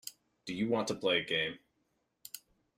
[0.47, 1.59] Do you want to play a game.